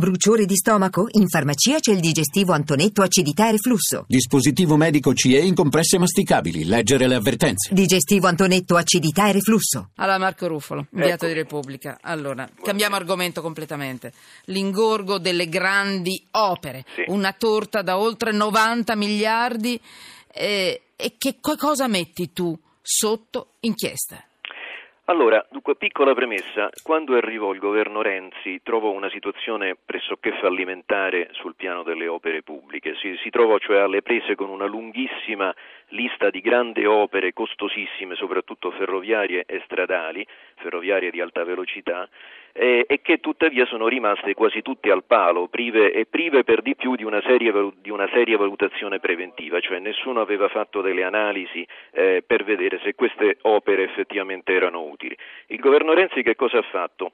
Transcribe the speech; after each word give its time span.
Bruciore 0.00 0.44
di 0.44 0.56
stomaco? 0.56 1.06
In 1.12 1.26
farmacia 1.26 1.78
c'è 1.80 1.90
il 1.90 2.00
digestivo 2.00 2.52
Antonetto 2.52 3.00
acidità 3.00 3.48
e 3.48 3.52
reflusso. 3.52 4.04
Dispositivo 4.06 4.76
medico 4.76 5.14
CE 5.14 5.38
in 5.38 5.54
compresse 5.54 5.96
masticabili. 5.96 6.66
Leggere 6.66 7.08
le 7.08 7.14
avvertenze. 7.14 7.72
Digestivo 7.72 8.26
Antonetto 8.26 8.76
acidità 8.76 9.26
e 9.28 9.32
reflusso. 9.32 9.92
Allora, 9.94 10.18
Marco 10.18 10.48
Ruffolo, 10.48 10.86
inviato 10.92 11.24
Ecco. 11.24 11.26
di 11.28 11.32
Repubblica. 11.32 11.96
Allora, 12.02 12.46
cambiamo 12.62 12.94
argomento 12.94 13.40
completamente. 13.40 14.12
L'ingorgo 14.46 15.16
delle 15.16 15.48
grandi 15.48 16.22
opere. 16.32 16.84
Sì. 16.94 17.04
Una 17.10 17.32
torta 17.32 17.80
da 17.80 17.96
oltre 17.98 18.32
90 18.32 18.94
miliardi. 18.96 19.80
eh, 20.38 20.82
e 20.94 21.14
che 21.16 21.36
co- 21.40 21.56
cosa 21.56 21.86
metti 21.88 22.34
tu 22.34 22.54
sotto 22.82 23.52
inchiesta? 23.60 24.22
Allora, 25.08 25.46
dunque, 25.52 25.76
piccola 25.76 26.14
premessa, 26.14 26.68
quando 26.82 27.14
arrivò 27.14 27.52
il 27.52 27.60
governo 27.60 28.02
Renzi 28.02 28.60
trovò 28.64 28.90
una 28.90 29.08
situazione 29.08 29.76
pressoché 29.76 30.32
fallimentare 30.40 31.28
sul 31.30 31.54
piano 31.54 31.84
delle 31.84 32.08
opere 32.08 32.42
pubbliche, 32.42 32.96
si, 32.96 33.16
si 33.22 33.30
trovò 33.30 33.56
cioè 33.58 33.78
alle 33.78 34.02
prese 34.02 34.34
con 34.34 34.48
una 34.48 34.66
lunghissima 34.66 35.54
lista 35.90 36.28
di 36.28 36.40
grandi 36.40 36.86
opere 36.86 37.32
costosissime, 37.32 38.16
soprattutto 38.16 38.72
ferroviarie 38.72 39.44
e 39.46 39.62
stradali, 39.64 40.26
ferroviarie 40.56 41.12
di 41.12 41.20
alta 41.20 41.44
velocità, 41.44 42.08
eh, 42.52 42.84
e 42.88 43.00
che 43.00 43.20
tuttavia 43.20 43.64
sono 43.66 43.86
rimaste 43.86 44.34
quasi 44.34 44.62
tutte 44.62 44.90
al 44.90 45.04
palo, 45.04 45.46
prive, 45.46 45.92
e 45.92 46.06
prive 46.06 46.42
per 46.42 46.62
di 46.62 46.74
più 46.74 46.96
di 46.96 47.04
una, 47.04 47.20
seria, 47.20 47.52
di 47.80 47.90
una 47.90 48.08
seria 48.12 48.38
valutazione 48.38 48.98
preventiva, 48.98 49.60
cioè 49.60 49.78
nessuno 49.78 50.20
aveva 50.20 50.48
fatto 50.48 50.80
delle 50.80 51.04
analisi 51.04 51.64
eh, 51.92 52.24
per 52.26 52.42
vedere 52.42 52.80
se 52.82 52.96
queste 52.96 53.36
opere 53.42 53.84
effettivamente 53.84 54.52
erano 54.52 54.80
utili. 54.82 54.95
Il 55.46 55.60
governo 55.60 55.92
Renzi 55.92 56.22
che 56.22 56.34
cosa 56.34 56.58
ha 56.58 56.62
fatto? 56.62 57.12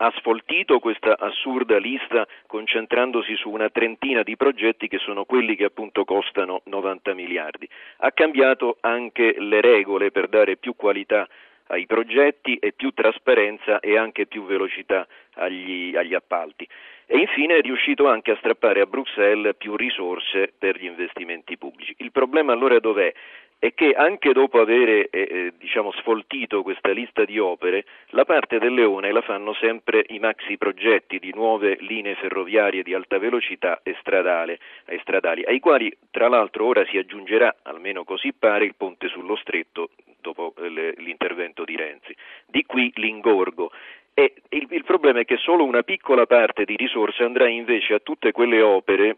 ha 0.00 0.12
sfoltito 0.16 0.78
questa 0.78 1.16
assurda 1.18 1.78
lista 1.78 2.26
concentrandosi 2.46 3.34
su 3.36 3.50
una 3.50 3.68
trentina 3.68 4.22
di 4.22 4.36
progetti 4.36 4.86
che 4.86 4.98
sono 4.98 5.24
quelli 5.24 5.56
che 5.56 5.64
appunto 5.64 6.04
costano 6.04 6.60
90 6.66 7.14
miliardi. 7.14 7.68
Ha 7.98 8.12
cambiato 8.12 8.76
anche 8.80 9.34
le 9.38 9.60
regole 9.60 10.10
per 10.10 10.28
dare 10.28 10.56
più 10.56 10.76
qualità 10.76 11.26
ai 11.68 11.86
progetti 11.86 12.56
e 12.56 12.72
più 12.72 12.92
trasparenza 12.92 13.80
e 13.80 13.96
anche 13.96 14.26
più 14.26 14.44
velocità 14.44 15.06
agli, 15.34 15.96
agli 15.96 16.14
appalti. 16.14 16.66
E 17.06 17.18
infine 17.18 17.56
è 17.56 17.60
riuscito 17.60 18.06
anche 18.06 18.30
a 18.30 18.36
strappare 18.36 18.80
a 18.80 18.86
Bruxelles 18.86 19.56
più 19.56 19.76
risorse 19.76 20.52
per 20.56 20.78
gli 20.78 20.84
investimenti 20.84 21.56
pubblici. 21.56 21.94
Il 21.98 22.12
problema 22.12 22.52
allora 22.52 22.78
dov'è? 22.78 23.12
È 23.60 23.74
che 23.74 23.92
anche 23.92 24.32
dopo 24.32 24.60
avere 24.60 25.08
eh, 25.08 25.20
eh, 25.20 25.52
diciamo, 25.58 25.90
sfoltito 25.92 26.62
questa 26.62 26.90
lista 26.92 27.24
di 27.24 27.40
opere, 27.40 27.84
la 28.10 28.24
parte 28.24 28.60
del 28.60 28.72
leone 28.72 29.10
la 29.10 29.20
fanno 29.20 29.52
sempre 29.54 30.04
i 30.10 30.20
maxi 30.20 30.56
progetti 30.56 31.18
di 31.18 31.32
nuove 31.34 31.76
linee 31.80 32.14
ferroviarie 32.14 32.84
di 32.84 32.94
alta 32.94 33.18
velocità 33.18 33.80
e, 33.82 33.96
stradale, 33.98 34.60
e 34.86 35.00
stradali, 35.00 35.42
ai 35.44 35.58
quali 35.58 35.92
tra 36.12 36.28
l'altro 36.28 36.66
ora 36.66 36.84
si 36.86 36.98
aggiungerà, 36.98 37.56
almeno 37.62 38.04
così 38.04 38.32
pare, 38.32 38.64
il 38.64 38.76
ponte 38.76 39.08
sullo 39.08 39.34
stretto 39.34 39.90
dopo 40.20 40.54
eh, 40.56 40.94
l'intervento 40.98 41.64
di 41.64 41.74
Renzi. 41.74 42.14
Di 42.46 42.64
qui 42.64 42.92
l'ingorgo. 42.94 43.72
E 44.14 44.34
il, 44.50 44.68
il 44.70 44.84
problema 44.84 45.20
è 45.20 45.24
che 45.24 45.36
solo 45.36 45.64
una 45.64 45.82
piccola 45.82 46.26
parte 46.26 46.64
di 46.64 46.76
risorse 46.76 47.24
andrà 47.24 47.48
invece 47.48 47.94
a 47.94 47.98
tutte 47.98 48.30
quelle 48.30 48.62
opere 48.62 49.16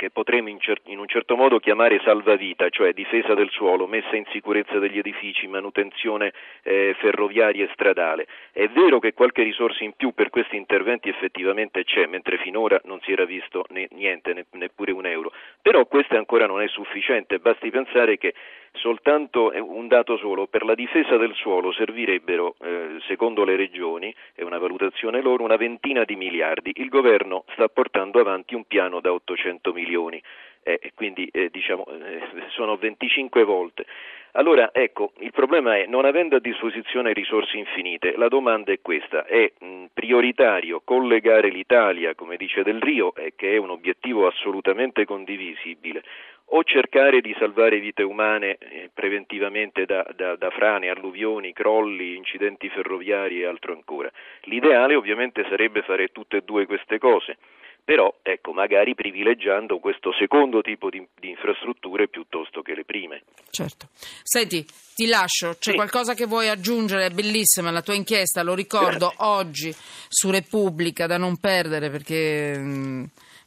che 0.00 0.08
potremmo 0.08 0.48
in, 0.48 0.58
cer- 0.58 0.80
in 0.86 0.98
un 0.98 1.06
certo 1.06 1.36
modo 1.36 1.58
chiamare 1.58 2.00
salvavita, 2.02 2.70
cioè 2.70 2.94
difesa 2.94 3.34
del 3.34 3.50
suolo, 3.50 3.86
messa 3.86 4.16
in 4.16 4.24
sicurezza 4.30 4.78
degli 4.78 4.96
edifici, 4.96 5.46
manutenzione 5.46 6.32
eh, 6.62 6.96
ferroviaria 6.98 7.66
e 7.66 7.70
stradale. 7.74 8.26
È 8.50 8.66
vero 8.68 8.98
che 8.98 9.12
qualche 9.12 9.42
risorsa 9.42 9.84
in 9.84 9.92
più 9.92 10.12
per 10.14 10.30
questi 10.30 10.56
interventi 10.56 11.10
effettivamente 11.10 11.84
c'è, 11.84 12.06
mentre 12.06 12.38
finora 12.38 12.80
non 12.84 12.98
si 13.02 13.12
era 13.12 13.26
visto 13.26 13.66
né- 13.68 13.88
niente, 13.90 14.32
ne- 14.32 14.46
neppure 14.52 14.92
un 14.92 15.04
euro, 15.04 15.32
però 15.60 15.84
questo 15.84 16.16
ancora 16.16 16.46
non 16.46 16.62
è 16.62 16.68
sufficiente, 16.68 17.38
basti 17.38 17.68
pensare 17.68 18.16
che 18.16 18.32
soltanto 18.72 19.52
eh, 19.52 19.60
un 19.60 19.88
dato 19.88 20.16
solo, 20.16 20.46
per 20.46 20.64
la 20.64 20.74
difesa 20.74 21.16
del 21.16 21.34
suolo 21.34 21.72
servirebbero, 21.72 22.54
eh, 22.60 22.98
secondo 23.06 23.44
le 23.44 23.56
regioni, 23.56 24.14
è 24.34 24.42
una 24.42 24.58
valutazione 24.58 25.20
loro, 25.20 25.44
una 25.44 25.56
ventina 25.56 26.04
di 26.04 26.16
miliardi. 26.16 26.72
Il 26.76 26.88
governo 26.88 27.44
sta 27.52 27.68
portando 27.68 28.20
avanti 28.20 28.54
un 28.54 28.64
piano 28.64 29.00
da 29.00 29.12
800 29.12 29.72
milioni, 29.72 30.22
eh, 30.62 30.92
quindi 30.94 31.28
eh, 31.32 31.48
diciamo, 31.50 31.84
eh, 31.86 32.20
sono 32.48 32.76
25 32.76 33.44
volte. 33.44 33.86
Allora, 34.32 34.70
ecco, 34.72 35.12
il 35.18 35.32
problema 35.32 35.76
è, 35.76 35.86
non 35.86 36.04
avendo 36.04 36.36
a 36.36 36.40
disposizione 36.40 37.12
risorse 37.12 37.56
infinite, 37.56 38.14
la 38.16 38.28
domanda 38.28 38.70
è 38.70 38.78
questa, 38.80 39.24
è 39.24 39.50
mh, 39.58 39.86
prioritario 39.92 40.82
collegare 40.84 41.48
l'Italia, 41.48 42.14
come 42.14 42.36
dice 42.36 42.62
Del 42.62 42.80
Rio, 42.80 43.12
eh, 43.16 43.32
che 43.34 43.54
è 43.54 43.56
un 43.56 43.70
obiettivo 43.70 44.28
assolutamente 44.28 45.04
condivisibile, 45.04 46.04
o 46.52 46.64
cercare 46.64 47.20
di 47.20 47.34
salvare 47.38 47.78
vite 47.78 48.02
umane 48.02 48.56
eh, 48.58 48.90
preventivamente 48.92 49.84
da, 49.84 50.04
da- 50.16 50.36
da 50.36 50.50
frane, 50.50 50.88
alluvioni, 50.88 51.52
crolli, 51.52 52.16
incidenti 52.16 52.68
ferroviari 52.68 53.40
e 53.40 53.46
altro 53.46 53.72
ancora. 53.72 54.10
L'ideale 54.42 54.94
ovviamente 54.96 55.44
sarebbe 55.48 55.82
fare 55.82 56.08
tutte 56.08 56.38
e 56.38 56.42
due 56.42 56.66
queste 56.66 56.98
cose, 56.98 57.36
però 57.84 58.12
ecco, 58.22 58.52
magari 58.52 58.94
privilegiando 58.94 59.78
questo 59.78 60.12
secondo 60.12 60.60
tipo 60.60 60.90
di, 60.90 61.06
di 61.20 61.30
infrastrutture 61.30 62.08
piuttosto 62.08 62.62
che 62.62 62.74
le 62.74 62.84
prime. 62.84 63.22
Certo. 63.50 63.88
Senti, 64.22 64.64
ti 64.94 65.06
lascio. 65.06 65.50
C'è 65.58 65.70
Sì. 65.70 65.74
qualcosa 65.74 66.14
che 66.14 66.26
vuoi 66.26 66.48
aggiungere? 66.48 67.06
È 67.06 67.10
bellissima 67.10 67.70
la 67.70 67.82
tua 67.82 67.94
inchiesta, 67.94 68.42
lo 68.42 68.54
ricordo, 68.54 69.12
Grazie. 69.16 69.24
oggi 69.24 69.72
su 70.08 70.30
Repubblica, 70.32 71.06
da 71.06 71.16
non 71.16 71.38
perdere 71.38 71.90
perché, 71.90 72.54
mm, 72.58 73.04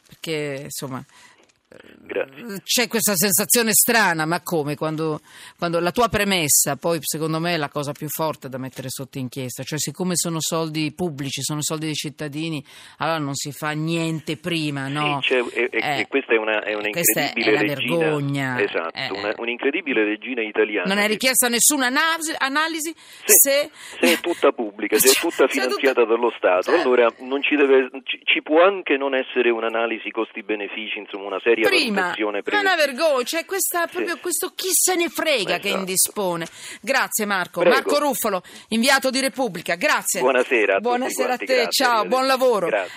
perché 0.08 0.62
insomma... 0.63 1.03
Grazie. 2.06 2.61
C'è 2.63 2.88
questa 2.88 3.13
sensazione 3.16 3.72
strana, 3.73 4.25
ma 4.25 4.41
come? 4.41 4.75
Quando, 4.75 5.19
quando 5.57 5.79
la 5.79 5.91
tua 5.91 6.07
premessa, 6.09 6.75
poi 6.75 7.00
secondo 7.01 7.39
me 7.39 7.53
è 7.53 7.57
la 7.57 7.69
cosa 7.69 7.91
più 7.91 8.07
forte 8.09 8.50
da 8.50 8.57
mettere 8.57 8.89
sotto 8.89 9.17
inchiesta, 9.17 9.63
cioè 9.63 9.79
siccome 9.79 10.16
sono 10.16 10.38
soldi 10.39 10.91
pubblici, 10.95 11.41
sono 11.41 11.62
soldi 11.62 11.85
dei 11.85 11.95
cittadini, 11.95 12.63
allora 12.97 13.17
non 13.19 13.33
si 13.35 13.51
fa 13.51 13.72
niente 13.72 14.38
prima, 14.38 14.88
no? 14.88 15.22
Sì, 15.22 15.33
e, 15.35 15.69
Eh, 15.72 16.00
e 16.01 16.07
questa 16.07 16.33
è 16.33 16.38
una, 16.38 16.62
è 16.63 16.73
una 16.73 16.83
è 16.83 16.88
incredibile 16.88 17.51
la 17.51 17.62
regina. 17.62 17.97
vergogna. 17.97 18.62
Esatto, 18.62 18.97
Eh. 18.97 19.09
una- 19.12 19.33
un'incredibile 19.38 20.03
regina 20.03 20.41
italiana. 20.41 20.94
Non 20.94 21.03
è 21.03 21.07
richiesta 21.07 21.47
nessuna 21.47 21.88
analisi, 21.88 22.33
analisi 22.38 22.94
se... 23.25 23.69
se 24.00 24.13
è 24.13 24.19
tutta 24.19 24.51
pubblica, 24.51 24.97
se 24.97 25.09
è 25.09 25.13
tutta 25.13 25.31
Se 25.44 25.44
è 25.45 25.47
finanziata 25.50 26.01
tutta- 26.01 26.13
dallo 26.16 26.31
Stato, 26.38 26.72
Certo. 26.72 26.81
allora 26.81 27.12
non 27.19 27.41
ci, 27.41 27.56
deve, 27.56 27.89
ci, 28.03 28.19
ci 28.23 28.41
può 28.41 28.62
anche 28.63 28.97
non 28.97 29.16
essere 29.16 29.50
un'analisi 29.50 30.09
costi-benefici, 30.12 31.00
insomma 31.00 31.25
una 31.28 31.39
seria 31.44 31.62
Prima, 31.68 32.01
valutazione 32.01 32.41
ma 32.46 32.51
è 32.51 32.59
una 32.59 32.75
vergogna, 32.75 33.24
c'è 33.24 33.46
questa, 33.46 33.88
proprio 33.88 34.18
questo 34.18 34.51
chi 34.56 34.69
se 34.72 34.96
ne 34.96 35.09
frega 35.09 35.57
che 35.57 35.68
Esatto. 35.68 35.79
indispone. 35.79 36.47
Grazie 36.81 37.25
Marco. 37.25 37.59
Prego. 37.62 37.75
Marco 37.75 38.00
Ruffolo, 38.00 38.44
inviato 38.69 39.09
di 39.09 39.19
Repubblica, 39.19 39.75
grazie. 39.75 40.19
Buonasera 40.22 40.75
a 40.75 40.79
Buonasera 40.79 41.34
a 41.34 41.38
te, 41.38 41.46
grazie, 41.46 41.72
ciao, 41.72 42.06
buon 42.06 42.28
lavoro. 42.28 42.68
Grazie. 42.68 42.91